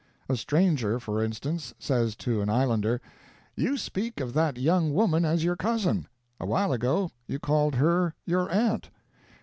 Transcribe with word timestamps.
A 0.27 0.35
stranger, 0.35 0.99
for 0.99 1.23
instance, 1.23 1.75
says 1.77 2.15
to 2.15 2.41
an 2.41 2.49
islander: 2.49 2.99
"You 3.55 3.77
speak 3.77 4.19
of 4.19 4.33
that 4.33 4.57
young 4.57 4.95
woman 4.95 5.25
as 5.25 5.43
your 5.43 5.55
cousin; 5.55 6.07
a 6.39 6.45
while 6.47 6.73
ago 6.73 7.11
you 7.27 7.37
called 7.37 7.75
her 7.75 8.15
your 8.25 8.49
aunt." 8.49 8.89